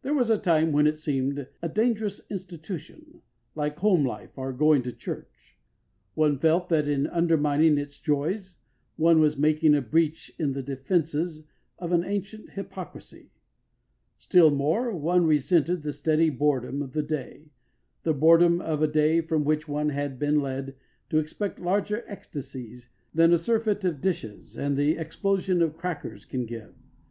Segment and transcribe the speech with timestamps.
[0.00, 3.20] There was a time when it seemed a dangerous institution,
[3.54, 5.58] like home life or going to church.
[6.14, 8.56] One felt that in undermining its joys
[8.96, 11.44] one was making a breach in the defences
[11.78, 13.28] of an ancient hypocrisy.
[14.16, 17.50] Still more, one resented the steady boredom of the day
[18.04, 20.76] the boredom of a day from which one had been led
[21.10, 26.46] to expect larger ecstasies than a surfeit of dishes and the explosion of crackers can
[26.46, 26.72] give.